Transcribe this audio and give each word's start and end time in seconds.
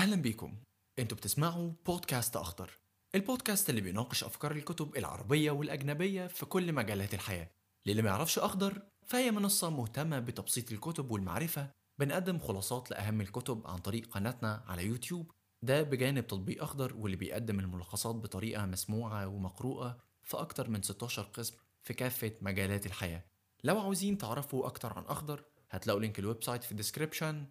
أهلا 0.00 0.16
بيكم. 0.16 0.56
أنتوا 0.98 1.16
بتسمعوا 1.16 1.72
بودكاست 1.86 2.36
أخضر 2.36 2.70
البودكاست 3.14 3.70
اللي 3.70 3.80
بيناقش 3.80 4.24
أفكار 4.24 4.52
الكتب 4.52 4.96
العربية 4.96 5.50
والأجنبية 5.50 6.26
في 6.26 6.46
كل 6.46 6.72
مجالات 6.72 7.14
الحياة. 7.14 7.50
للي 7.86 8.02
ما 8.02 8.10
يعرفش 8.10 8.38
أخضر 8.38 8.82
فهي 9.06 9.30
منصة 9.30 9.70
مهتمة 9.70 10.18
بتبسيط 10.18 10.72
الكتب 10.72 11.10
والمعرفة 11.10 11.70
بنقدم 11.98 12.38
خلاصات 12.38 12.90
لأهم 12.90 13.20
الكتب 13.20 13.66
عن 13.66 13.78
طريق 13.78 14.06
قناتنا 14.06 14.64
على 14.66 14.86
يوتيوب. 14.86 15.30
ده 15.64 15.82
بجانب 15.82 16.26
تطبيق 16.26 16.62
أخضر 16.62 16.96
واللي 16.96 17.16
بيقدم 17.16 17.60
الملخصات 17.60 18.14
بطريقة 18.14 18.66
مسموعة 18.66 19.26
ومقروءة 19.26 19.98
في 20.22 20.36
أكتر 20.36 20.70
من 20.70 20.82
16 20.82 21.22
قسم 21.22 21.56
في 21.82 21.94
كافة 21.94 22.32
مجالات 22.40 22.86
الحياة. 22.86 23.24
لو 23.64 23.80
عاوزين 23.80 24.18
تعرفوا 24.18 24.66
أكتر 24.66 24.92
عن 24.92 25.04
أخضر 25.04 25.44
هتلاقوا 25.70 26.00
link 26.00 26.18
ال 26.18 26.42
website 26.42 26.64
في 26.64 26.72
ال 26.72 26.78
description 26.78 27.46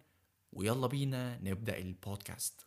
ويلا 0.52 0.86
بينا 0.86 1.38
نبدأ 1.42 1.78
البودكاست. 1.78 2.60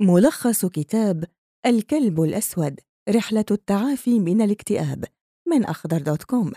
ملخص 0.00 0.66
كتاب 0.66 1.24
الكلب 1.66 2.20
الأسود 2.20 2.80
رحلة 3.08 3.44
التعافي 3.50 4.18
من 4.20 4.42
الاكتئاب 4.42 5.04
من 5.48 5.64
أخضر 5.64 5.98
dot 5.98 6.22
com 6.22 6.52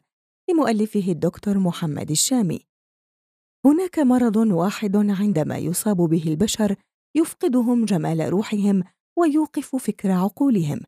لمؤلفه 0.49 1.11
الدكتور 1.11 1.57
محمد 1.57 2.11
الشامي. 2.11 2.59
هناك 3.65 3.99
مرض 3.99 4.35
واحد 4.37 4.95
عندما 4.95 5.57
يصاب 5.57 5.97
به 5.97 6.23
البشر 6.27 6.75
يفقدهم 7.15 7.85
جمال 7.85 8.29
روحهم 8.29 8.83
ويوقف 9.17 9.75
فكر 9.75 10.11
عقولهم. 10.11 10.79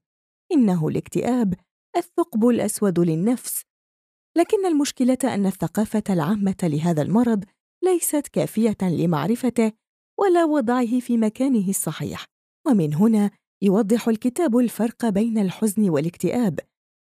إنه 0.52 0.88
الاكتئاب 0.88 1.53
الثقب 1.97 2.47
الأسود 2.47 2.99
للنفس. 2.99 3.61
لكن 4.38 4.66
المشكلة 4.66 5.17
أن 5.23 5.45
الثقافة 5.45 6.03
العامة 6.09 6.58
لهذا 6.63 7.02
المرض 7.02 7.45
ليست 7.84 8.27
كافية 8.27 8.77
لمعرفته 8.81 9.71
ولا 10.20 10.45
وضعه 10.45 10.99
في 10.99 11.17
مكانه 11.17 11.70
الصحيح. 11.70 12.26
ومن 12.67 12.94
هنا 12.94 13.31
يوضح 13.62 14.08
الكتاب 14.08 14.58
الفرق 14.58 15.09
بين 15.09 15.38
الحزن 15.38 15.89
والاكتئاب 15.89 16.59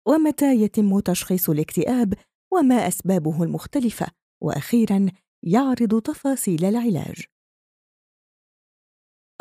ومتى 0.07 0.55
يتم 0.55 0.99
تشخيص 0.99 1.49
الاكتئاب 1.49 2.13
وما 2.53 2.87
أسبابه 2.87 3.43
المختلفة. 3.43 4.07
وأخيرا 4.43 5.05
يعرض 5.43 6.01
تفاصيل 6.01 6.65
العلاج. 6.65 7.25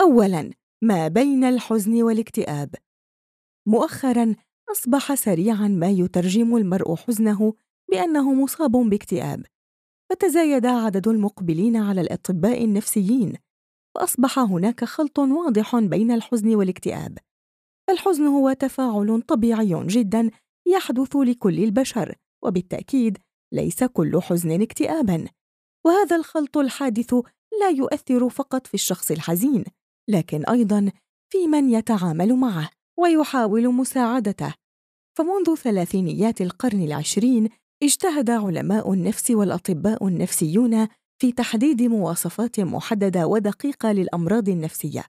اولا 0.01 0.51
ما 0.83 1.09
بين 1.09 1.45
الحزن 1.45 2.03
والاكتئاب. 2.03 2.75
مؤخرا 3.67 4.35
أصبح 4.71 5.15
سريعا 5.15 5.69
ما 5.69 5.91
يترجم 5.91 6.57
المرء 6.57 6.95
حزنه 6.95 7.55
بأنه 7.91 8.33
مصاب 8.35 8.71
باكتئاب. 8.73 9.47
فتزايد 10.11 10.67
عدد 10.67 11.09
المقبلين 11.09 11.77
على 11.77 12.01
الأطباء 12.01 12.65
النفسيين 12.65 13.35
فأصبح 13.95 14.39
هناك 14.39 14.85
خلط 14.85 15.19
واضح 15.19 15.77
بين 15.77 16.11
الحزن 16.11 16.55
والاكتئاب. 16.55 17.19
الحزن 17.91 18.27
هو 18.27 18.53
تفاعل 18.53 19.23
طبيعي 19.23 19.87
جدا 19.87 20.31
يحدث 20.67 21.17
لكل 21.17 21.65
البشر 21.65 22.15
وبالتأكيد 22.45 23.19
ليس 23.53 23.85
كل 23.85 24.23
حزن 24.23 24.63
اكتئابا. 24.63 25.29
وهذا 25.87 26.17
الخلط 26.17 26.57
الحادث 26.57 27.15
لا 27.61 27.69
يؤثر 27.69 28.29
فقط 28.29 28.67
في 28.67 28.75
الشخص 28.75 29.11
الحزين 29.11 29.65
لكن 30.09 30.45
أيضا 30.45 30.93
في 31.33 31.47
من 31.47 31.71
يتعامل 31.71 32.35
معه 32.35 32.71
ويحاول 32.99 33.75
مساعدته. 33.75 34.55
فمنذ 35.19 35.55
ثلاثينيات 35.55 36.41
القرن 36.41 36.83
العشرين 36.83 37.49
اجتهد 37.83 38.31
علماء 38.31 38.93
النفس 38.93 39.31
والأطباء 39.31 40.07
النفسيون 40.09 40.89
في 41.19 41.33
تحديد 41.33 41.83
مواصفات 41.83 42.61
محددة 42.61 43.27
ودقيقة 43.27 43.93
للأمراض 43.93 44.49
النفسية. 44.49 45.05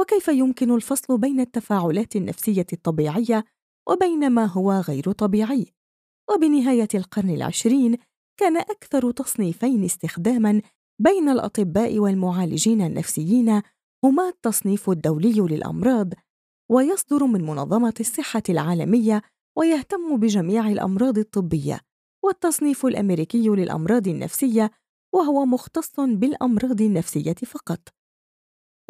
وكيف 0.00 0.28
يمكن 0.28 0.74
الفصل 0.74 1.18
بين 1.18 1.40
التفاعلات 1.40 2.16
النفسية 2.16 2.66
الطبيعية 2.72 3.44
وبين 3.88 4.30
ما 4.30 4.44
هو 4.44 4.72
غير 4.72 5.12
طبيعي؟ 5.12 5.66
وبنهاية 6.30 6.88
القرن 6.94 7.30
العشرين 7.30 7.96
كان 8.36 8.56
أكثر 8.56 9.10
تصنيفين 9.10 9.84
استخداما 9.84 10.62
بين 10.98 11.28
الأطباء 11.28 11.98
والمعالجين 11.98 12.82
النفسيين 12.82 13.62
هما 14.04 14.28
التصنيف 14.28 14.90
الدولي 14.90 15.40
للأمراض 15.40 16.12
ويصدر 16.70 17.24
من 17.24 17.42
منظمة 17.42 17.94
الصحة 18.00 18.42
العالمية 18.48 19.22
ويهتم 19.56 20.16
بجميع 20.16 20.68
الأمراض 20.68 21.18
الطبية. 21.18 21.80
والتصنيف 22.24 22.86
الأمريكي 22.86 23.48
للأمراض 23.48 24.08
النفسية 24.08 24.70
وهو 25.14 25.44
مختص 25.44 26.00
بالأمراض 26.00 26.80
النفسية 26.80 27.34
فقط. 27.34 27.88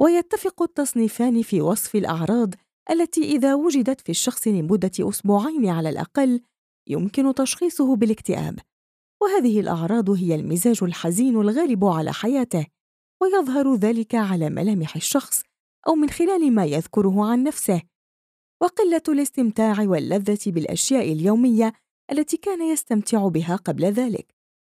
ويتفق 0.00 0.62
التصنيفان 0.62 1.42
في 1.42 1.60
وصف 1.60 1.96
الأعراض 1.96 2.54
التي 2.90 3.24
إذا 3.24 3.54
وجدت 3.54 4.00
في 4.00 4.08
الشخص 4.08 4.48
لمدة 4.48 4.90
أسبوعين 5.00 5.66
على 5.66 5.88
الأقل 5.90 6.40
يمكن 6.86 7.34
تشخيصه 7.34 7.96
بالاكتئاب. 7.96 8.58
وهذه 9.22 9.60
الأعراض 9.60 10.10
هي 10.10 10.34
المزاج 10.34 10.78
الحزين 10.82 11.40
الغالب 11.40 11.84
على 11.84 12.12
حياته 12.12 12.66
ويظهر 13.22 13.74
ذلك 13.74 14.14
على 14.14 14.50
ملامح 14.50 14.96
الشخص 14.96 15.42
أو 15.88 15.94
من 15.94 16.10
خلال 16.10 16.52
ما 16.52 16.64
يذكره 16.64 17.24
عن 17.30 17.42
نفسه. 17.42 17.82
وقلة 18.62 19.02
الاستمتاع 19.08 19.80
واللذة 19.80 20.38
بالأشياء 20.46 21.12
اليومية 21.12 21.72
التي 22.12 22.36
كان 22.36 22.62
يستمتع 22.62 23.28
بها 23.28 23.56
قبل 23.56 23.84
ذلك 23.84 24.34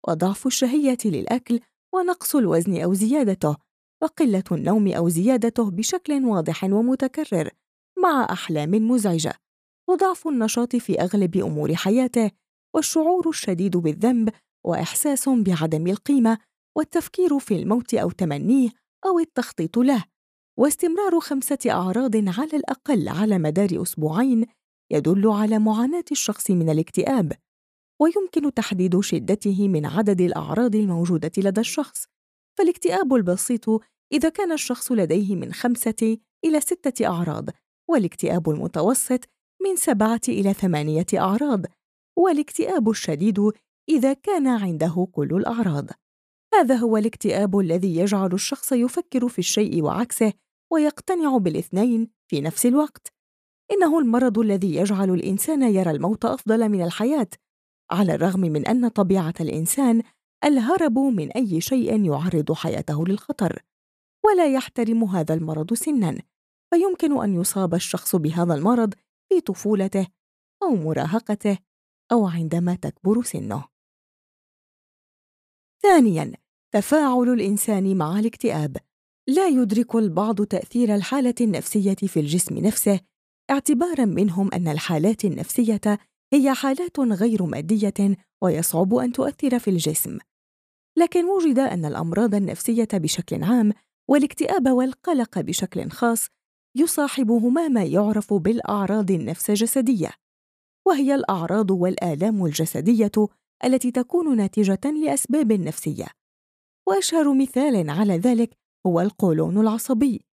وضعف 0.09 0.47
الشهيه 0.47 0.99
للأكل 1.05 1.61
ونقص 1.94 2.37
الوزن 2.37 2.81
أو 2.83 2.94
زيادته 2.94 3.56
وقلة 4.03 4.44
النوم 4.53 4.89
أو 4.89 5.09
زيادته 5.09 5.71
بشكل 5.71 6.25
واضح 6.25 6.65
ومتكرر 6.65 7.50
مع 8.03 8.27
أحلام 8.31 8.71
مزعجة 8.71 9.34
وضعف 9.88 10.28
النشاط 10.28 10.77
في 10.77 11.00
أغلب 11.00 11.37
أمور 11.37 11.75
حياته 11.75 12.31
والشعور 12.75 13.28
الشديد 13.28 13.77
بالذنب 13.77 14.31
وإحساس 14.65 15.28
بعدم 15.28 15.87
القيمة 15.87 16.38
والتفكير 16.77 17.38
في 17.38 17.56
الموت 17.56 17.94
أو 17.94 18.11
تمنيه 18.11 18.71
أو 19.06 19.19
التخطيط 19.19 19.78
له 19.78 20.05
واستمرار 20.59 21.21
خمسة 21.21 21.59
أعراض 21.67 22.17
على 22.17 22.50
الأقل 22.55 23.09
على 23.09 23.38
مدار 23.38 23.83
أسبوعين 23.83 24.47
يدل 24.91 25.28
على 25.28 25.59
معاناة 25.59 26.04
الشخص 26.12 26.50
من 26.50 26.71
الاكتئاب 26.71 27.32
ويمكن 28.00 28.54
تحديد 28.54 29.00
شدته 29.00 29.69
من 29.69 29.87
عدد 29.87 30.21
الأعراض 30.21 30.75
الموجودة 30.75 31.32
لدى 31.38 31.60
الشخص. 31.60 32.06
فالاكتئاب 32.59 33.15
البسيط 33.15 33.69
إذا 34.12 34.28
كان 34.28 34.53
الشخص 34.53 34.93
لديه 34.93 35.37
من 35.37 35.53
خمسة 35.53 36.19
إلى 36.44 36.60
ستة 36.60 37.06
أعراض 37.06 37.49
والاكتئاب 37.88 38.50
المتوسط 38.50 39.21
من 39.65 39.76
سبعة 39.76 40.21
إلى 40.28 40.53
ثمانية 40.53 41.06
أعراض 41.15 41.66
والاكتئاب 42.16 42.91
الشديد 42.91 43.50
إذا 43.88 44.12
كان 44.12 44.47
عنده 44.47 45.09
كل 45.12 45.34
الأعراض. 45.34 45.91
هذا 46.55 46.76
هو 46.76 46.97
الاكتئاب 46.97 47.59
الذي 47.59 47.97
يجعل 47.97 48.32
الشخص 48.32 48.72
يفكر 48.72 49.28
في 49.28 49.38
الشيء 49.38 49.82
وعكسه 49.82 50.32
ويقتنع 50.72 51.37
بالاثنين 51.37 52.10
في 52.31 52.41
نفس 52.41 52.66
الوقت. 52.66 53.18
إنه 53.73 53.99
المرض 53.99 54.39
الذي 54.39 54.75
يجعل 54.75 55.11
الإنسان 55.11 55.62
يرى 55.62 55.91
الموت 55.91 56.25
أفضل 56.25 56.69
من 56.69 56.83
الحياة 56.83 57.29
على 57.91 58.15
الرغم 58.15 58.41
من 58.41 58.67
أن 58.67 58.89
طبيعة 58.89 59.34
الإنسان 59.41 60.03
الهرب 60.45 60.99
من 60.99 61.33
أي 61.33 61.61
شيء 61.61 62.05
يعرض 62.05 62.53
حياته 62.53 63.06
للخطر 63.06 63.62
ولا 64.25 64.55
يحترم 64.55 65.05
هذا 65.05 65.34
المرض 65.34 65.75
سنا 65.75 66.23
فيمكن 66.71 67.23
أن 67.23 67.41
يصاب 67.41 67.75
الشخص 67.75 68.17
بهذا 68.17 68.55
المرض 68.55 68.95
في 69.29 69.41
طفولته 69.41 70.06
أو 70.62 70.69
مراهقته 70.69 71.59
أو 72.12 72.27
عندما 72.27 72.75
تكبر 72.75 73.23
سنه. 73.23 73.65
ثانيا 75.83 76.33
تفاعل 76.75 77.29
الإنسان 77.29 77.97
مع 77.97 78.19
الاكتئاب. 78.19 78.77
لا 79.29 79.49
يدرك 79.49 79.95
البعض 79.95 80.43
تأثير 80.43 80.94
الحالة 80.94 81.35
النفسية 81.41 81.94
في 81.94 82.21
الجسم 82.21 82.59
نفسه 82.59 83.00
اعتبارا 83.50 84.05
منهم 84.05 84.50
أن 84.55 84.69
الحالات 84.69 85.25
النفسية 85.25 85.81
هي 86.33 86.55
حالات 86.55 87.00
غير 87.00 87.47
مادية 87.47 88.17
ويصعب 88.43 88.95
أن 88.95 89.12
تؤثر 89.12 89.59
في 89.59 89.71
الجسم. 89.71 90.19
لكن 90.97 91.25
وجد 91.25 91.59
أن 91.59 91.85
الأمراض 91.85 92.35
النفسية 92.35 92.89
بشكل 92.93 93.45
عام 93.45 93.73
والاكتئاب 94.09 94.69
والقلق 94.69 95.39
بشكل 95.41 95.91
خاص 95.91 96.27
يصاحبهما 96.77 97.69
ما 97.69 97.85
يعرف 97.85 98.35
بالأعراض 98.35 99.11
النفس 99.11 99.50
جسديه 99.50 100.11
وهي 100.87 101.15
الأعراض 101.15 101.71
والآلام 101.71 102.45
الجسدية 102.45 103.12
التي 103.65 103.91
تكون 103.91 104.37
ناتجة 104.37 104.91
لأسباب 105.05 105.53
نفسية. 105.53 106.06
وأشهر 106.89 107.35
مثال 107.35 107.91
على 107.91 108.19
ذلك 108.19 108.50
هو 108.87 109.00
القولون 109.00 109.59
العصبي. 109.59 110.27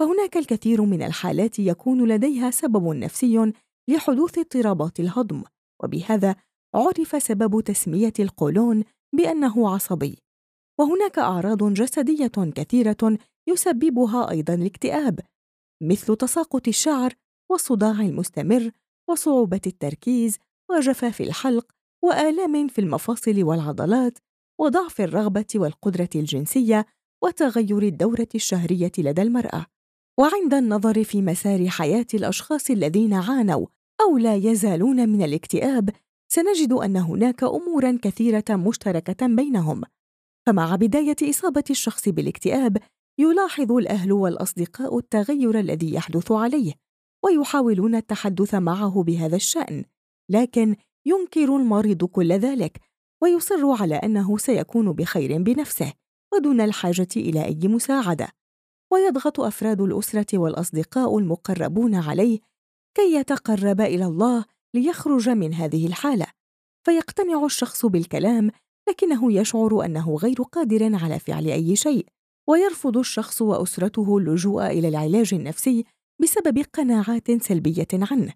فهناك 0.00 0.36
الكثير 0.36 0.82
من 0.82 1.02
الحالات 1.02 1.58
يكون 1.58 2.08
لديها 2.08 2.50
سبب 2.50 2.88
نفسي 2.88 3.52
لحدوث 3.88 4.38
اضطرابات 4.38 5.00
الهضم 5.00 5.42
وبهذا 5.82 6.36
عرف 6.74 7.22
سبب 7.22 7.60
تسمية 7.60 8.12
القولون 8.18 8.84
بأنه 9.14 9.70
عصبي. 9.70 10.18
وهناك 10.78 11.18
أعراض 11.18 11.72
جسدية 11.72 12.52
كثيرة 12.54 13.18
يسببها 13.48 14.30
أيضا 14.30 14.54
الاكتئاب 14.54 15.20
مثل 15.82 16.16
تساقط 16.16 16.68
الشعر 16.68 17.14
والصداع 17.50 18.00
المستمر 18.00 18.70
وصعوبة 19.08 19.60
التركيز 19.66 20.38
وجفاف 20.70 21.20
الحلق 21.20 21.66
وآلام 22.04 22.68
في 22.68 22.80
المفاصل 22.80 23.42
والعضلات 23.42 24.18
وضعف 24.60 25.00
الرغبة 25.00 25.46
والقدرة 25.54 26.10
الجنسية 26.14 26.86
وتغير 27.22 27.82
الدورة 27.82 28.28
الشهرية 28.34 28.92
لدى 28.98 29.22
المرأة. 29.22 29.66
وعند 30.18 30.54
النظر 30.54 31.04
في 31.04 31.22
مسار 31.22 31.68
حياة 31.68 32.06
الأشخاص 32.14 32.70
الذين 32.70 33.14
عانوا 33.14 33.66
أو 34.00 34.18
لا 34.18 34.34
يزالون 34.34 35.08
من 35.08 35.22
الاكتئاب 35.22 35.90
سنجد 36.32 36.72
أن 36.72 36.96
هناك 36.96 37.44
أمورا 37.44 37.98
كثيرة 38.02 38.44
مشتركة 38.50 39.26
بينهم. 39.26 39.82
فمع 40.46 40.76
بداية 40.76 41.16
إصابة 41.22 41.64
الشخص 41.70 42.08
بالاكتئاب 42.08 42.76
يلاحظ 43.18 43.72
الأهل 43.72 44.12
والأصدقاء 44.12 44.98
التغير 44.98 45.58
الذي 45.60 45.94
يحدث 45.94 46.32
عليه 46.32 46.72
ويحاولون 47.24 47.94
التحدث 47.94 48.54
معه 48.54 49.02
بهذا 49.02 49.36
الشأن. 49.36 49.84
لكن 50.28 50.76
ينكر 51.06 51.56
المريض 51.56 52.04
كل 52.04 52.32
ذلك 52.32 52.80
ويصر 53.22 53.70
على 53.82 53.94
أنه 53.94 54.38
سيكون 54.38 54.92
بخير 54.92 55.42
بنفسه 55.42 55.92
ودون 56.34 56.60
الحاجة 56.60 57.08
إلى 57.16 57.44
أي 57.44 57.68
مساعدة. 57.68 58.28
ويضغط 58.92 59.40
أفراد 59.40 59.80
الأسرة 59.80 60.38
والأصدقاء 60.38 61.18
المقربون 61.18 61.94
عليه 61.94 62.40
كي 62.94 63.14
يتقرب 63.14 63.80
إلى 63.80 64.04
الله 64.04 64.44
ليخرج 64.74 65.28
من 65.28 65.54
هذه 65.54 65.86
الحالة. 65.86 66.26
فيقتنع 66.86 67.44
الشخص 67.44 67.86
بالكلام 67.86 68.50
لكنه 68.88 69.32
يشعر 69.32 69.84
أنه 69.84 70.14
غير 70.16 70.42
قادر 70.42 70.96
على 70.96 71.18
فعل 71.18 71.46
أي 71.46 71.76
شيء 71.76 72.06
ويرفض 72.48 72.96
الشخص 72.96 73.42
وأسرته 73.42 74.18
اللجوء 74.18 74.66
إلى 74.66 74.88
العلاج 74.88 75.34
النفسي 75.34 75.84
بسبب 76.22 76.64
قناعات 76.74 77.42
سلبية 77.42 77.88
عنه. 77.92 78.32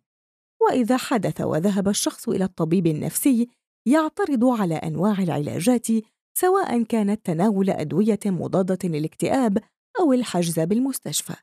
وإذا 0.60 0.96
حدث 0.96 1.40
وذهب 1.40 1.88
الشخص 1.88 2.28
إلى 2.28 2.44
الطبيب 2.44 2.86
النفسي 2.86 3.48
يعترض 3.86 4.44
على 4.44 4.74
أنواع 4.74 5.18
العلاجات 5.18 5.86
سواء 6.34 6.82
كانت 6.82 7.26
تناول 7.26 7.70
أدوية 7.70 8.18
مضادة 8.26 8.88
للاكتئاب 8.88 9.58
أو 10.00 10.12
الحجز 10.12 10.60
بالمستشفى. 10.60 11.34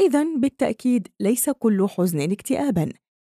إذا 0.00 0.24
بالتأكيد 0.36 1.08
ليس 1.20 1.50
كل 1.50 1.88
حزن 1.88 2.32
اكتئابًا، 2.32 2.92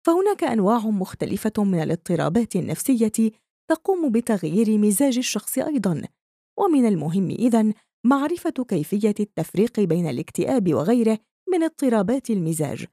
فهناك 0.07 0.43
أنواع 0.43 0.79
مختلفة 0.79 1.63
من 1.63 1.83
الاضطرابات 1.83 2.55
النفسية 2.55 3.31
تقوم 3.69 4.11
بتغيير 4.11 4.77
مزاج 4.77 5.17
الشخص 5.17 5.57
أيضًا، 5.57 6.03
ومن 6.59 6.85
المهم 6.85 7.29
إذن 7.29 7.73
معرفة 8.05 8.65
كيفية 8.67 9.15
التفريق 9.19 9.79
بين 9.79 10.09
الاكتئاب 10.09 10.73
وغيره 10.73 11.19
من 11.51 11.63
اضطرابات 11.63 12.29
المزاج. 12.29 12.85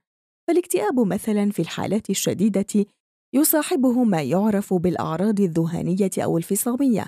فالاكتئاب 0.49 1.01
مثلاً 1.01 1.51
في 1.51 1.63
الحالات 1.63 2.11
الشديدة 2.11 2.87
يصاحبه 3.35 4.05
ما 4.05 4.23
يعرف 4.23 4.75
بالأعراض 4.75 5.41
الذهانية 5.41 6.11
أو 6.19 6.39
الفصامية، 6.39 7.07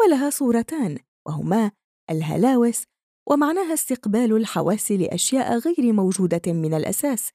ولها 0.00 0.30
صورتان 0.30 0.98
وهما 1.28 1.70
الهلاوس 2.10 2.84
ومعناها 3.28 3.74
استقبال 3.74 4.36
الحواس 4.36 4.92
لأشياء 4.92 5.58
غير 5.58 5.92
موجودة 5.92 6.52
من 6.52 6.74
الأساس 6.74 7.30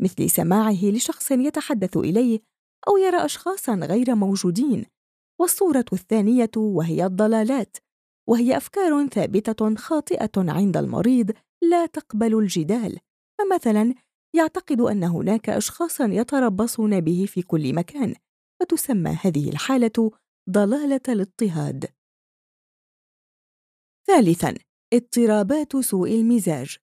مثل 0.00 0.30
سماعه 0.30 0.84
لشخص 0.84 1.30
يتحدث 1.30 1.96
إليه 1.96 2.40
أو 2.88 2.96
يرى 2.96 3.24
اشخاصا 3.24 3.74
غير 3.74 4.14
موجودين. 4.14 4.86
والصورة 5.40 5.84
الثانية 5.92 6.50
وهي 6.56 7.06
الضلالات 7.06 7.76
وهي 8.28 8.56
أفكار 8.56 9.06
ثابتة 9.06 9.74
خاطئة 9.74 10.30
عند 10.36 10.76
المريض 10.76 11.30
لا 11.62 11.86
تقبل 11.86 12.38
الجدال. 12.38 12.98
فمثلا 13.38 13.94
يعتقد 14.34 14.80
أن 14.80 15.04
هناك 15.04 15.48
اشخاصا 15.48 16.04
يتربصون 16.04 17.00
به 17.00 17.26
في 17.28 17.42
كل 17.42 17.74
مكان 17.74 18.14
فتسمى 18.60 19.10
هذه 19.10 19.48
الحالة 19.48 20.10
ضلالة 20.50 21.00
الاضطهاد. 21.08 21.86
ثالثا 24.06 24.54
اضطرابات 24.96 25.76
سوء 25.76 26.14
المزاج. 26.14 26.76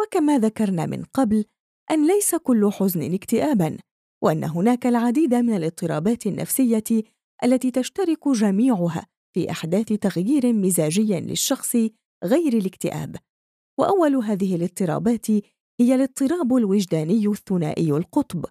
وكما 0.00 0.38
ذكرنا 0.38 0.86
من 0.86 1.04
قبل 1.04 1.44
أن 1.90 2.06
ليس 2.06 2.34
كل 2.34 2.70
حزن 2.72 3.14
اكتئابا 3.14 3.78
وأن 4.22 4.44
هناك 4.44 4.86
العديد 4.86 5.34
من 5.34 5.56
الاضطرابات 5.56 6.26
النفسية 6.26 7.02
التي 7.44 7.70
تشترك 7.70 8.28
جميعها 8.28 9.06
في 9.34 9.50
أحداث 9.50 9.86
تغيير 9.86 10.52
مزاجي 10.52 11.20
للشخص 11.20 11.76
غير 12.24 12.52
الاكتئاب. 12.52 13.16
وأول 13.78 14.16
هذه 14.16 14.54
الاضطرابات 14.56 15.30
هي 15.80 15.94
الاضطراب 15.94 16.56
الوجداني 16.56 17.26
الثنائي 17.26 17.92
القطب 17.92 18.44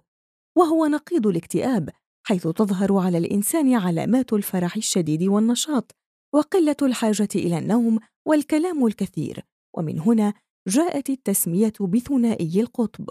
وهو 0.56 0.86
نقيض 0.86 1.26
الاكتئاب 1.26 1.90
حيث 2.26 2.48
تظهر 2.48 2.96
على 2.98 3.18
الإنسان 3.18 3.74
علامات 3.74 4.32
الفرح 4.32 4.76
الشديد 4.76 5.22
والنشاط 5.22 5.96
وقلة 6.34 6.76
الحاجة 6.82 7.28
إلى 7.34 7.58
النوم 7.58 7.98
والكلام 8.26 8.86
الكثير 8.86 9.44
ومن 9.76 10.00
هنا 10.00 10.34
جاءت 10.68 11.10
التسمية 11.10 11.72
بثنائي 11.80 12.60
القطب. 12.60 13.08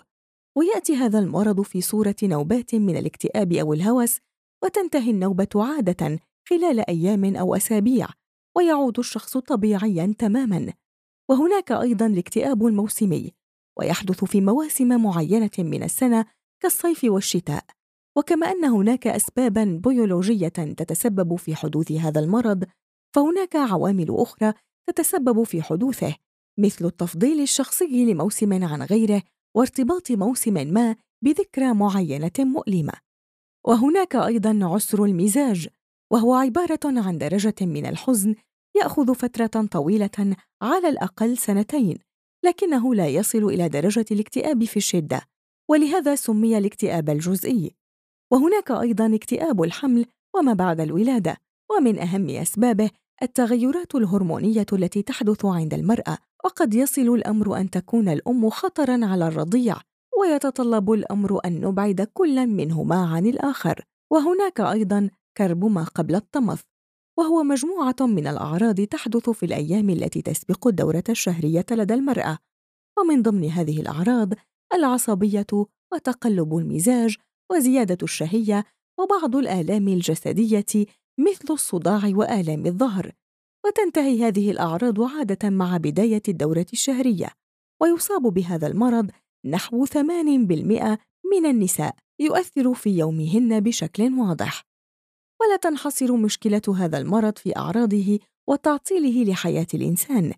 ويأتي 0.57 0.95
هذا 0.95 1.19
المرض 1.19 1.61
في 1.61 1.81
صورة 1.81 2.15
نوبات 2.23 2.75
من 2.75 2.97
الاكتئاب 2.97 3.53
أو 3.53 3.73
الهوس 3.73 4.19
وتنتهي 4.63 5.11
النوبة 5.11 5.49
عادة 5.55 6.19
خلال 6.49 6.89
أيام 6.89 7.35
أو 7.35 7.55
أسابيع 7.55 8.07
ويعود 8.57 8.99
الشخص 8.99 9.37
طبيعيا 9.37 10.15
تماما. 10.19 10.73
وهناك 11.29 11.71
أيضا 11.71 12.05
الاكتئاب 12.05 12.65
الموسمي 12.65 13.31
ويحدث 13.79 14.25
في 14.25 14.41
مواسم 14.41 15.01
معينة 15.03 15.51
من 15.59 15.83
السنة 15.83 16.25
كالصيف 16.63 17.03
والشتاء. 17.03 17.65
وكما 18.17 18.51
أن 18.51 18.65
هناك 18.65 19.07
اسبابا 19.07 19.79
بيولوجية 19.83 20.47
تتسبب 20.47 21.35
في 21.35 21.55
حدوث 21.55 21.91
هذا 21.91 22.19
المرض 22.19 22.65
فهناك 23.15 23.55
عوامل 23.55 24.07
أخرى 24.09 24.53
تتسبب 24.87 25.43
في 25.43 25.61
حدوثه 25.61 26.15
مثل 26.59 26.85
التفضيل 26.85 27.41
الشخصي 27.41 28.05
لموسم 28.05 28.63
عن 28.63 28.81
غيره 28.81 29.23
وارتباط 29.55 30.11
موسم 30.11 30.53
ما 30.53 30.95
بذكرى 31.23 31.73
معينة 31.73 32.31
مؤلمة. 32.39 32.93
وهناك 33.65 34.15
أيضا 34.15 34.59
عسر 34.61 35.05
المزاج 35.05 35.67
وهو 36.11 36.33
عبارة 36.33 36.79
عن 36.85 37.17
درجة 37.17 37.55
من 37.61 37.85
الحزن 37.85 38.35
يأخذ 38.75 39.15
فترة 39.15 39.65
طويلة 39.71 40.35
على 40.61 40.89
الأقل 40.89 41.37
سنتين 41.37 41.97
لكنه 42.45 42.95
لا 42.95 43.07
يصل 43.07 43.43
إلى 43.43 43.69
درجة 43.69 44.05
الاكتئاب 44.11 44.63
في 44.63 44.77
الشدة 44.77 45.21
ولهذا 45.69 46.15
سمي 46.15 46.57
الاكتئاب 46.57 47.09
الجزئي. 47.09 47.75
وهناك 48.31 48.71
أيضا 48.71 49.15
اكتئاب 49.15 49.63
الحمل 49.63 50.05
وما 50.35 50.53
بعد 50.53 50.79
الولادة 50.79 51.37
ومن 51.71 51.99
أهم 51.99 52.29
أسبابه 52.29 52.89
التغيرات 53.23 53.95
الهرمونية 53.95 54.65
التي 54.73 55.01
تحدث 55.01 55.45
عند 55.45 55.73
المرأة 55.73 56.17
وقد 56.45 56.73
يصل 56.73 57.01
الأمر 57.01 57.57
أن 57.57 57.69
تكون 57.69 58.09
الأم 58.09 58.49
خطرا 58.49 59.05
على 59.05 59.27
الرضيع 59.27 59.75
ويتطلب 60.19 60.91
الأمر 60.91 61.39
أن 61.45 61.61
نبعد 61.61 62.01
كلا 62.13 62.45
منهما 62.45 62.95
عن 62.95 63.25
الآخر 63.25 63.85
وهناك 64.11 64.61
أيضا 64.61 65.09
كرب 65.37 65.65
ما 65.65 65.83
قبل 65.83 66.15
الطمث. 66.15 66.61
وهو 67.17 67.43
مجموعة 67.43 67.95
من 68.01 68.27
الأعراض 68.27 68.81
تحدث 68.81 69.29
في 69.29 69.45
الأيام 69.45 69.89
التي 69.89 70.21
تسبق 70.21 70.67
الدورة 70.67 71.03
الشهرية 71.09 71.65
لدى 71.71 71.93
المرأة. 71.93 72.37
ومن 72.99 73.21
ضمن 73.21 73.49
هذه 73.49 73.81
الأعراض 73.81 74.33
العصبية 74.73 75.47
وتقلب 75.93 76.57
المزاج 76.57 77.15
وزيادة 77.51 77.97
الشهية 78.03 78.65
وبعض 78.99 79.35
الآلام 79.35 79.87
الجسدية 79.87 80.85
مثل 81.17 81.53
الصداع 81.53 82.01
وآلام 82.05 82.65
الظهر 82.65 83.11
وتنتهي 83.65 84.23
هذه 84.27 84.51
الأعراض 84.51 85.01
عادة 85.01 85.49
مع 85.49 85.77
بداية 85.77 86.21
الدورة 86.27 86.65
الشهرية 86.73 87.29
ويصاب 87.81 88.21
بهذا 88.21 88.67
المرض 88.67 89.11
نحو 89.45 89.85
8% 89.85 89.97
من 91.31 91.45
النساء 91.45 91.95
يؤثر 92.19 92.73
في 92.73 92.89
يومهن 92.89 93.59
بشكل 93.59 94.13
واضح. 94.19 94.63
ولا 95.41 95.55
تنحصر 95.55 96.15
مشكلة 96.15 96.61
هذا 96.77 96.97
المرض 96.97 97.37
في 97.37 97.57
أعراضه 97.57 98.19
وتعطيله 98.47 99.31
لحياة 99.31 99.67
الإنسان 99.73 100.33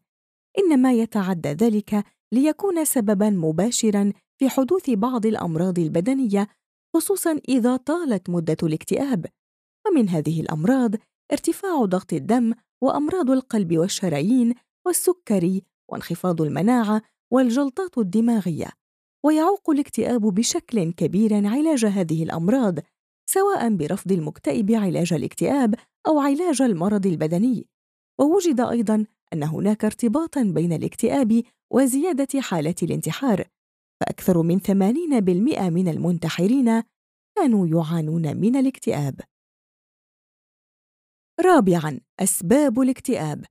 إنما 0.58 0.94
يتعدى 0.94 1.50
ذلك 1.50 2.04
ليكون 2.32 2.86
سببا 2.86 3.30
مباشرا 3.30 4.14
في 4.40 4.50
حدوث 4.50 4.90
بعض 4.90 5.26
الأمراض 5.26 5.80
البدنية 5.80 6.48
خصوصا 6.96 7.40
إذا 7.50 7.76
طالت 7.76 8.30
مدة 8.30 8.58
الاكتئاب. 8.64 9.26
ومن 9.88 10.10
هذه 10.10 10.42
الأمراض 10.42 10.92
ارتفاع 11.32 11.86
ضغط 11.86 12.14
الدم 12.14 12.54
وأمراض 12.82 13.32
القلب 13.32 13.78
والشرايين 13.78 14.54
والسكري 14.86 15.64
وانخفاض 15.92 16.42
المناعة 16.42 17.02
والجلطات 17.32 17.98
الدماغية 17.98 18.68
ويعوق 19.26 19.70
الاكتئاب 19.70 20.22
بشكل 20.22 20.92
كبير 20.92 21.48
علاج 21.48 21.86
هذه 21.86 22.24
الأمراض 22.24 22.80
سواء 23.30 23.76
برفض 23.76 24.12
المكتئب 24.12 24.72
علاج 24.72 25.14
الاكتئاب 25.14 25.76
أو 26.08 26.20
علاج 26.20 26.62
المرض 26.62 27.06
البدني. 27.06 27.68
ووجد 28.20 28.62
أيضا 28.62 29.06
أن 29.34 29.44
هناك 29.44 29.86
ارتباطا 29.86 30.44
بين 30.44 30.74
الاكتئاب 30.74 31.44
وزيادة 31.72 32.42
حالة 32.42 32.76
الانتحار 32.84 33.48
فأكثر 34.02 34.42
من 34.42 34.60
80% 34.60 34.70
من 35.70 35.88
المنتحرين 35.88 36.84
كانوا 37.38 37.68
يعانون 37.68 38.38
من 38.38 38.56
الاكتئاب. 38.56 39.22
رابعاً 41.40 42.00
أسباب 42.20 42.82
الاكتئاب. 42.82 43.46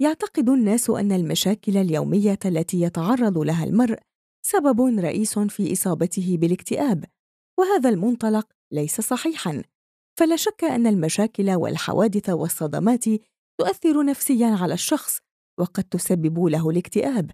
يعتقد 0.00 0.48
الناس 0.48 0.90
أن 0.90 1.12
المشاكل 1.12 1.76
اليومية 1.76 2.38
التي 2.44 2.80
يتعرض 2.80 3.38
لها 3.38 3.64
المرء 3.64 3.98
سبب 4.46 4.80
رئيس 4.80 5.38
في 5.38 5.72
إصابته 5.72 6.36
بالاكتئاب 6.36 7.04
وهذا 7.58 7.88
المنطلق 7.88 8.48
ليس 8.72 9.00
صحيحاً. 9.00 9.62
فلا 10.18 10.36
شك 10.36 10.64
أن 10.64 10.86
المشاكل 10.86 11.50
والحوادث 11.50 12.30
والصدمات 12.30 13.04
تؤثر 13.60 14.04
نفسياً 14.04 14.46
على 14.46 14.74
الشخص 14.74 15.18
وقد 15.60 15.84
تسبب 15.84 16.44
له 16.44 16.70
الاكتئاب. 16.70 17.30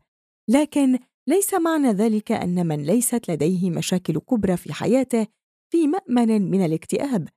لكن 0.48 0.98
ليس 1.28 1.54
معنى 1.54 1.92
ذلك 1.92 2.32
أن 2.32 2.66
من 2.66 2.82
ليست 2.82 3.30
لديه 3.30 3.70
مشاكل 3.70 4.18
كبرى 4.18 4.56
في 4.56 4.72
حياته 4.72 5.26
في 5.72 5.86
مأمن 5.86 6.50
من 6.50 6.64
الاكتئاب. 6.64 7.28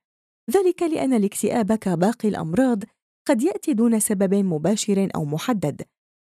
ذلك 0.50 0.82
لأن 0.82 1.12
الاكتئاب 1.12 1.72
كباقي 1.72 2.28
الأمراض 2.28 2.82
قد 3.28 3.42
يأتي 3.42 3.72
دون 3.72 4.00
سبب 4.00 4.34
مباشر 4.34 5.08
أو 5.14 5.24
محدد 5.24 5.82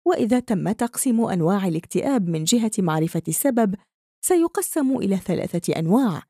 وإذا 0.07 0.39
تم 0.39 0.71
تقسيم 0.71 1.25
أنواع 1.25 1.67
الاكتئاب 1.67 2.29
من 2.29 2.43
جهة 2.43 2.71
معرفة 2.79 3.23
السبب 3.27 3.75
سيقسم 4.25 4.97
إلى 4.97 5.17
ثلاثة 5.17 5.79
أنواع. 5.79 6.23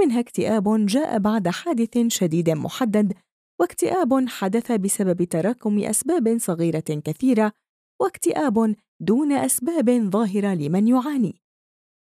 منها 0.00 0.20
اكتئاب 0.20 0.86
جاء 0.86 1.18
بعد 1.18 1.48
حادث 1.48 1.98
شديد 2.08 2.50
محدد 2.50 3.14
واكتئاب 3.60 4.28
حدث 4.28 4.72
بسبب 4.72 5.24
تراكم 5.24 5.78
أسباب 5.78 6.38
صغيرة 6.38 7.00
كثيرة 7.04 7.52
واكتئاب 8.00 8.76
دون 9.00 9.32
أسباب 9.32 9.90
ظاهرة 9.90 10.54
لمن 10.54 10.88
يعاني. 10.88 11.40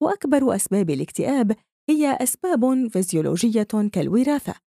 وأكبر 0.01 0.55
أسباب 0.55 0.89
الاكتئاب 0.89 1.55
هي 1.89 2.17
أسباب 2.21 2.87
فيزيولوجية 2.87 3.67
كالوراثة. 3.91 4.68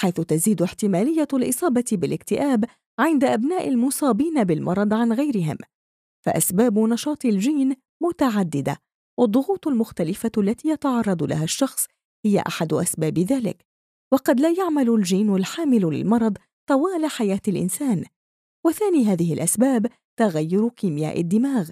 حيث 0.00 0.14
تزيد 0.14 0.62
احتمالية 0.62 1.28
الإصابة 1.32 1.84
بالاكتئاب 1.92 2.64
عند 2.98 3.24
أبناء 3.24 3.68
المصابين 3.68 4.44
بالمرض 4.44 4.94
عن 4.94 5.12
غيرهم. 5.12 5.56
فأسباب 6.26 6.78
نشاط 6.78 7.24
الجين 7.24 7.76
متعددة 8.02 8.76
والضغوط 9.18 9.68
المختلفة 9.68 10.30
التي 10.38 10.68
يتعرض 10.68 11.22
لها 11.22 11.44
الشخص 11.44 11.86
هي 12.24 12.42
أحد 12.46 12.72
أسباب 12.72 13.18
ذلك. 13.18 13.64
وقد 14.12 14.40
لا 14.40 14.50
يعمل 14.50 14.90
الجين 14.90 15.34
الحامل 15.34 15.82
للمرض 15.82 16.38
طوال 16.68 17.06
حياة 17.06 17.42
الإنسان. 17.48 18.04
وثاني 18.66 19.04
هذه 19.04 19.32
الأسباب 19.34 19.86
تغير 20.16 20.68
كيمياء 20.68 21.20
الدماغ. 21.20 21.70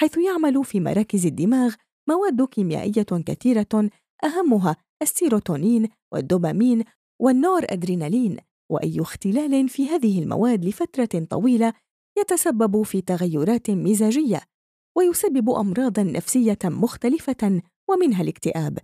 حيث 0.00 0.18
يعمل 0.18 0.64
في 0.64 0.80
مراكز 0.80 1.26
الدماغ 1.26 1.74
مواد 2.08 2.42
كيميائية 2.42 3.22
كثيرة 3.26 3.90
أهمها 4.24 4.76
السيروتونين 5.02 5.88
والدوبامين 6.12 6.84
والنور 7.20 7.64
أدرينالين 7.64 8.36
وأي 8.70 9.00
اختلال 9.00 9.68
في 9.68 9.88
هذه 9.88 10.22
المواد 10.22 10.64
لفترة 10.64 11.24
طويلة 11.30 11.72
يتسبب 12.18 12.82
في 12.82 13.00
تغيرات 13.00 13.70
مزاجية 13.70 14.40
ويسبب 14.96 15.50
أمراضا 15.50 16.02
نفسية 16.02 16.58
مختلفة 16.64 17.62
ومنها 17.88 18.22
الاكتئاب. 18.22 18.78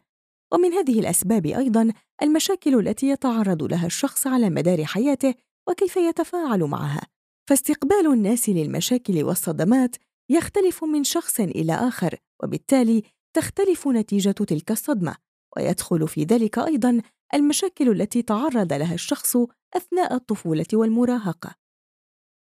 ومن 0.52 0.72
هذه 0.72 1.00
الأسباب 1.00 1.46
أيضا 1.46 1.92
المشاكل 2.22 2.78
التي 2.88 3.08
يتعرض 3.08 3.62
لها 3.62 3.86
الشخص 3.86 4.26
على 4.26 4.50
مدار 4.50 4.84
حياته 4.84 5.34
وكيف 5.68 5.96
يتفاعل 5.96 6.64
معها. 6.64 7.06
فاستقبال 7.48 8.12
الناس 8.12 8.48
للمشاكل 8.48 9.24
والصدمات 9.24 9.96
يختلف 10.30 10.84
من 10.84 11.04
شخص 11.04 11.40
إلى 11.40 11.74
آخر 11.74 12.16
وبالتالي 12.42 13.02
تختلف 13.36 13.88
نتيجة 13.88 14.30
تلك 14.30 14.70
الصدمة. 14.70 15.16
ويدخل 15.56 16.08
في 16.08 16.24
ذلك 16.24 16.58
أيضا 16.58 17.00
المشاكل 17.34 17.90
التي 17.90 18.22
تعرض 18.22 18.72
لها 18.72 18.94
الشخص 18.94 19.36
أثناء 19.76 20.14
الطفولة 20.14 20.66
والمراهقة. 20.72 21.54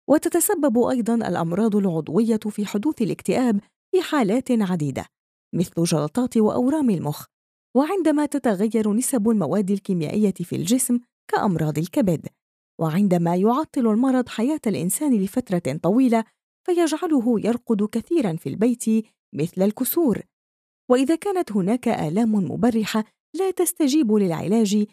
وتتسبب 0.09 0.78
أيضا 0.78 1.14
الأمراض 1.14 1.76
العضوية 1.76 2.40
في 2.50 2.66
حدوث 2.66 3.02
الاكتئاب 3.02 3.61
في 3.90 4.02
حالات 4.02 4.50
عديدة 4.50 5.07
مثل 5.54 5.83
جلطات 5.83 6.37
وأورام 6.37 6.90
المخ 6.90 7.26
وعندما 7.76 8.26
تتغير 8.26 8.92
نسب 8.92 9.28
المواد 9.28 9.71
الكيميائية 9.71 10.35
في 10.35 10.57
الجسم 10.57 11.00
كأمراض 11.28 11.78
الكبد. 11.78 12.26
وعندما 12.81 13.37
يعطل 13.37 13.87
المرض 13.87 14.28
حياة 14.28 14.61
الإنسان 14.66 15.23
لفترة 15.23 15.78
طويلة 15.83 16.25
فيجعله 16.66 17.40
يرقد 17.40 17.83
كثيرا 17.83 18.37
في 18.37 18.49
البيت 18.49 18.85
مثل 19.35 19.62
الكسور. 19.62 20.23
وإذا 20.92 21.16
كانت 21.16 21.52
هناك 21.52 21.88
آلام 21.88 22.34
مبرحة 22.34 23.04
لا 23.34 23.50
تستجيب 23.50 24.12
للعلاج 24.12 24.87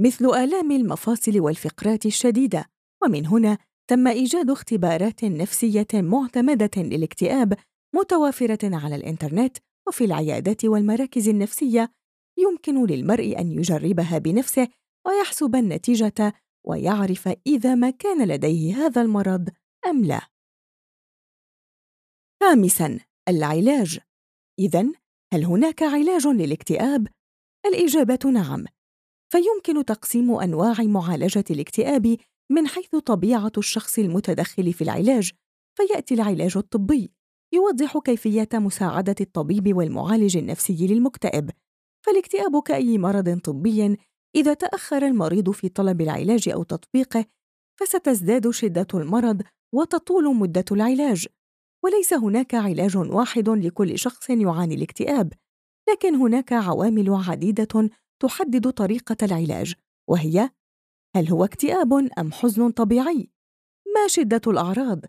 مثل 0.00 0.26
آلام 0.26 0.72
المفاصل 0.72 1.40
والفقرات 1.40 2.06
الشديدة 2.06 2.64
ومن 3.02 3.26
هنا 3.26 3.58
تم 3.90 4.06
إيجاد 4.06 4.50
اختبارات 4.50 5.24
نفسية 5.24 5.86
معتمدة 5.94 6.70
للاكتئاب 6.76 7.56
متوافرة 7.94 8.76
على 8.76 8.96
الإنترنت 8.96 9.56
وفي 9.88 10.04
العيادات 10.04 10.64
والمراكز 10.64 11.28
النفسية 11.28 11.92
يمكن 12.38 12.86
للمرء 12.86 13.38
أن 13.38 13.52
يجربها 13.52 14.18
بنفسه 14.18 14.68
ويحسب 15.06 15.56
النتيجة 15.56 16.32
ويعرف 16.66 17.28
إذا 17.46 17.74
ما 17.74 17.90
كان 17.90 18.28
لديه 18.28 18.74
هذا 18.74 19.02
المرض 19.02 19.48
أم 19.86 20.04
لا. 20.04 20.20
خامساً 22.42 23.00
العلاج 23.28 24.00
إذا 24.58 25.03
هل 25.34 25.44
هناك 25.44 25.82
علاج 25.82 26.26
للاكتئاب؟ 26.26 27.08
الإجابة 27.66 28.18
نعم، 28.30 28.64
فيمكن 29.32 29.84
تقسيم 29.84 30.30
أنواع 30.34 30.74
معالجة 30.82 31.44
الاكتئاب 31.50 32.16
من 32.50 32.66
حيث 32.66 32.96
طبيعة 32.96 33.52
الشخص 33.58 33.98
المتدخل 33.98 34.72
في 34.72 34.84
العلاج، 34.84 35.32
فيأتي 35.76 36.14
العلاج 36.14 36.56
الطبي 36.56 37.10
يوضح 37.54 37.98
كيفية 37.98 38.48
مساعدة 38.54 39.14
الطبيب 39.20 39.76
والمعالج 39.76 40.36
النفسي 40.36 40.86
للمكتئب، 40.86 41.50
فالاكتئاب 42.06 42.62
كأي 42.62 42.98
مرض 42.98 43.40
طبي 43.40 43.96
إذا 44.36 44.54
تأخر 44.54 45.06
المريض 45.06 45.50
في 45.50 45.68
طلب 45.68 46.00
العلاج 46.00 46.48
أو 46.48 46.62
تطبيقه 46.62 47.24
فستزداد 47.80 48.50
شدة 48.50 48.86
المرض 48.94 49.42
وتطول 49.74 50.36
مدة 50.36 50.64
العلاج. 50.72 51.26
وليس 51.84 52.12
هناك 52.12 52.54
علاج 52.54 52.96
واحد 52.96 53.48
لكل 53.48 53.98
شخص 53.98 54.30
يعاني 54.30 54.74
الاكتئاب 54.74 55.32
لكن 55.90 56.14
هناك 56.14 56.52
عوامل 56.52 57.14
عديدة 57.28 57.90
تحدد 58.22 58.70
طريقة 58.70 59.16
العلاج 59.22 59.74
وهي 60.08 60.50
هل 61.16 61.28
هو 61.28 61.44
اكتئاب 61.44 61.92
أم 62.18 62.32
حزن 62.32 62.70
طبيعي؟ 62.70 63.30
ما 63.94 64.08
شدة 64.08 64.40
الأعراض؟ 64.46 65.00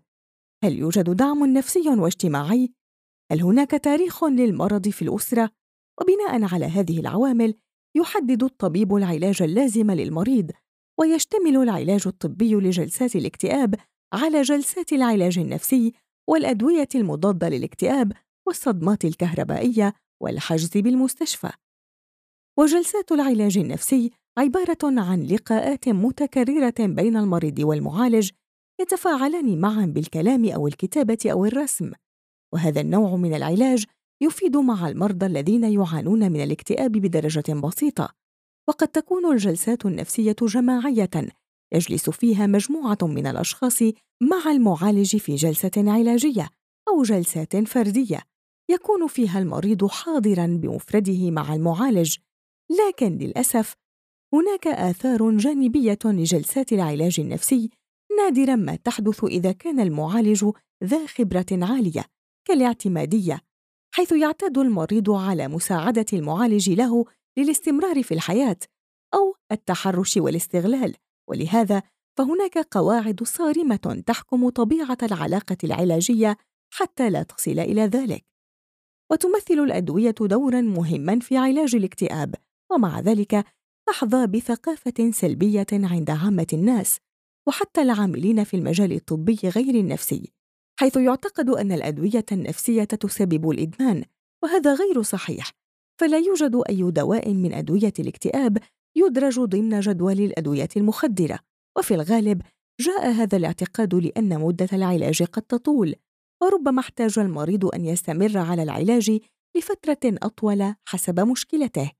هل 0.63 0.77
يوجد 0.77 1.09
دعم 1.09 1.45
نفسي 1.45 1.89
واجتماعي؟ 1.89 2.73
هل 3.31 3.41
هناك 3.41 3.71
تاريخ 3.71 4.23
للمرض 4.23 4.89
في 4.89 5.01
الأسرة؟ 5.01 5.51
وبناء 6.01 6.53
على 6.53 6.65
هذه 6.65 6.99
العوامل 6.99 7.55
يحدد 7.95 8.43
الطبيب 8.43 8.95
العلاج 8.95 9.41
اللازم 9.41 9.91
للمريض 9.91 10.51
ويشتمل 10.99 11.57
العلاج 11.57 12.03
الطبي 12.07 12.55
لجلسات 12.55 13.15
الاكتئاب 13.15 13.75
على 14.13 14.41
جلسات 14.41 14.93
العلاج 14.93 15.39
النفسي 15.39 15.93
والأدوية 16.27 16.87
المضادة 16.95 17.49
للاكتئاب 17.49 18.11
والصدمات 18.47 19.05
الكهربائية 19.05 19.93
والحجز 20.21 20.77
بالمستشفى. 20.77 21.51
وجلسات 22.57 23.11
العلاج 23.11 23.57
النفسي 23.57 24.11
عبارة 24.37 24.77
عن 24.83 25.23
لقاءات 25.23 25.89
متكررة 25.89 26.73
بين 26.79 27.17
المريض 27.17 27.59
والمعالج 27.59 28.31
يتفاعلان 28.81 29.61
معا 29.61 29.85
بالكلام 29.85 30.45
أو 30.45 30.67
الكتابة 30.67 31.17
أو 31.25 31.45
الرسم. 31.45 31.91
وهذا 32.53 32.81
النوع 32.81 33.15
من 33.15 33.33
العلاج 33.33 33.85
يفيد 34.21 34.57
مع 34.57 34.89
المرضى 34.89 35.25
الذين 35.25 35.63
يعانون 35.63 36.31
من 36.31 36.43
الاكتئاب 36.43 36.91
بدرجة 36.91 37.53
بسيطة. 37.53 38.09
وقد 38.67 38.87
تكون 38.87 39.31
الجلسات 39.31 39.85
النفسية 39.85 40.35
جماعية 40.41 41.09
يجلس 41.75 42.09
فيها 42.09 42.47
مجموعة 42.47 42.97
من 43.01 43.27
الأشخاص 43.27 43.81
مع 44.21 44.51
المعالج 44.51 45.17
في 45.17 45.35
جلسة 45.35 45.71
علاجية 45.77 46.49
أو 46.87 47.03
جلسات 47.03 47.57
فردية. 47.67 48.21
يكون 48.69 49.07
فيها 49.07 49.39
المريض 49.39 49.85
حاضرا 49.85 50.45
بمفرده 50.45 51.31
مع 51.31 51.53
المعالج. 51.55 52.17
لكن 52.87 53.17
للأسف 53.17 53.75
هناك 54.33 54.67
آثار 54.67 55.37
جانبية 55.37 55.99
لجلسات 56.05 56.73
العلاج 56.73 57.19
النفسي 57.19 57.69
نادرا 58.17 58.55
ما 58.55 58.75
تحدث 58.75 59.23
إذا 59.23 59.51
كان 59.51 59.79
المعالج 59.79 60.51
ذا 60.83 61.05
خبرة 61.05 61.45
عالية 61.51 62.05
كالاعتمادية 62.47 63.41
حيث 63.93 64.11
يعتاد 64.11 64.57
المريض 64.57 65.11
على 65.11 65.47
مساعدة 65.47 66.05
المعالج 66.13 66.69
له 66.69 67.05
للاستمرار 67.37 68.03
في 68.03 68.13
الحياة 68.13 68.57
أو 69.13 69.35
التحرش 69.51 70.17
والاستغلال. 70.17 70.95
ولهذا 71.29 71.83
فهناك 72.17 72.57
قواعد 72.57 73.23
صارمة 73.23 74.03
تحكم 74.05 74.49
طبيعة 74.49 74.97
العلاقة 75.03 75.57
العلاجية 75.63 76.37
حتى 76.73 77.09
لا 77.09 77.23
تصل 77.23 77.59
إلى 77.59 77.81
ذلك. 77.81 78.25
وتمثل 79.11 79.53
الأدوية 79.53 80.15
دورا 80.21 80.61
مهما 80.61 81.19
في 81.19 81.37
علاج 81.37 81.75
الاكتئاب 81.75 82.35
ومع 82.71 82.99
ذلك 82.99 83.45
تحظى 83.87 84.27
بثقافة 84.27 85.11
سلبية 85.11 85.67
عند 85.73 86.09
عامة 86.09 86.47
الناس 86.53 86.99
وحتى 87.47 87.81
العاملين 87.81 88.43
في 88.43 88.57
المجال 88.57 88.91
الطبي 88.91 89.39
غير 89.43 89.75
النفسي 89.75 90.31
حيث 90.79 90.97
يعتقد 90.97 91.49
أن 91.49 91.71
الأدوية 91.71 92.25
النفسية 92.31 92.83
تسبب 92.83 93.49
الإدمان 93.49 94.03
وهذا 94.43 94.73
غير 94.73 95.01
صحيح 95.01 95.51
فلا 95.99 96.17
يوجد 96.17 96.61
أي 96.69 96.91
دواء 96.91 97.33
من 97.33 97.53
أدوية 97.53 97.93
الاكتئاب 97.99 98.57
يدرج 98.95 99.39
ضمن 99.39 99.79
جدول 99.79 100.19
الأدوية 100.19 100.69
المخدرة 100.77 101.39
وفي 101.77 101.93
الغالب 101.93 102.41
جاء 102.79 103.11
هذا 103.11 103.37
الاعتقاد 103.37 103.95
لأن 103.95 104.39
مدة 104.39 104.67
العلاج 104.73 105.23
قد 105.23 105.41
تطول 105.41 105.95
وربما 106.41 106.79
احتاج 106.79 107.19
المريض 107.19 107.75
أن 107.75 107.85
يستمر 107.85 108.37
على 108.37 108.63
العلاج 108.63 109.19
لفترة 109.57 109.99
أطول 110.03 110.75
حسب 110.85 111.19
مشكلته. 111.19 111.91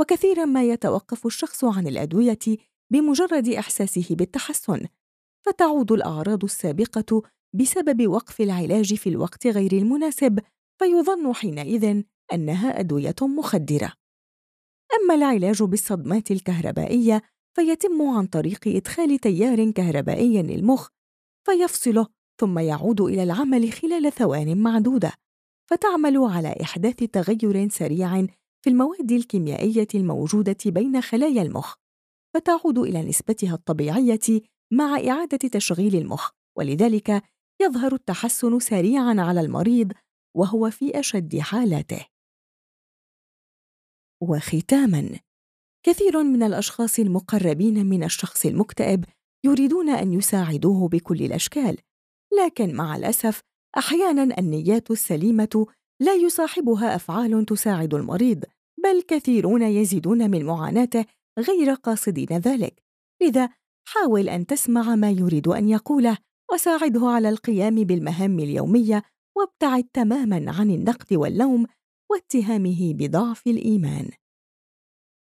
وكثيرا 0.00 0.44
ما 0.44 0.64
يتوقف 0.64 1.26
الشخص 1.26 1.64
عن 1.64 1.86
الأدوية 1.86 2.38
بمجرد 2.92 3.48
إحساسه 3.48 4.14
بالتحسن 4.16 4.86
فتعود 5.46 5.92
الأعراض 5.92 6.44
السابقة 6.44 7.22
بسبب 7.54 8.06
وقف 8.06 8.40
العلاج 8.40 8.94
في 8.94 9.08
الوقت 9.08 9.46
غير 9.46 9.72
المناسب 9.72 10.38
فيظن 10.78 11.32
حينئذ 11.32 12.02
أنها 12.32 12.80
أدوية 12.80 13.14
مخدرة. 13.22 13.92
أما 15.02 15.14
العلاج 15.14 15.62
بالصدمات 15.62 16.30
الكهربائية 16.30 17.22
فيتم 17.56 18.02
عن 18.02 18.26
طريق 18.26 18.60
إدخال 18.66 19.18
تيار 19.18 19.70
كهربائي 19.70 20.42
للمخ 20.42 20.88
فيفصله 21.46 22.06
ثم 22.40 22.58
يعود 22.58 23.00
إلى 23.00 23.22
العمل 23.22 23.72
خلال 23.72 24.12
ثوان 24.12 24.58
معدودة. 24.58 25.12
فتعمل 25.70 26.18
على 26.18 26.54
إحداث 26.62 26.96
تغير 26.96 27.68
سريع 27.68 28.26
في 28.64 28.70
المواد 28.70 29.12
الكيميائية 29.12 29.88
الموجودة 29.94 30.56
بين 30.66 31.00
خلايا 31.00 31.42
المخ 31.42 31.74
فتعود 32.34 32.78
إلى 32.78 33.02
نسبتها 33.02 33.54
الطبيعية 33.54 34.40
مع 34.72 34.96
إعادة 35.08 35.48
تشغيل 35.48 35.96
المخ 35.96 36.30
ولذلك 36.56 37.22
يظهر 37.62 37.94
التحسن 37.94 38.58
سريعا 38.58 39.14
على 39.18 39.40
المريض 39.40 39.92
وهو 40.36 40.70
في 40.70 41.00
أشد 41.00 41.38
حالاته. 41.38 42.06
وختاما. 44.20 45.18
كثير 45.82 46.22
من 46.22 46.42
الأشخاص 46.42 46.98
المقربين 46.98 47.86
من 47.86 48.04
الشخص 48.04 48.46
المكتئب 48.46 49.04
يريدون 49.44 49.88
أن 49.88 50.12
يساعدوه 50.12 50.88
بكل 50.88 51.22
الأشكال 51.22 51.76
لكن 52.44 52.74
مع 52.74 52.96
الأسف 52.96 53.40
أحيانا 53.78 54.38
النيات 54.38 54.90
السليمة 54.90 55.66
لا 56.00 56.14
يصاحبها 56.14 56.94
أفعال 56.94 57.46
تساعد 57.46 57.94
المريض 57.94 58.44
بل 58.84 59.02
كثيرون 59.08 59.62
يزيدون 59.62 60.30
من 60.30 60.44
معاناته 60.44 61.04
غير 61.38 61.74
قاصدين 61.74 62.28
ذلك. 62.30 62.82
لذا 63.22 63.48
حاول 63.88 64.28
أن 64.28 64.46
تسمع 64.46 64.94
ما 64.94 65.10
يريد 65.10 65.48
أن 65.48 65.68
يقوله 65.68 66.18
وساعده 66.52 67.08
على 67.08 67.28
القيام 67.28 67.74
بالمهام 67.74 68.38
اليومية 68.38 69.02
وابتعد 69.36 69.84
تماما 69.92 70.52
عن 70.52 70.70
النقد 70.70 71.14
واللوم 71.14 71.66
واتهامه 72.10 72.94
بضعف 72.94 73.46
الإيمان. 73.46 74.10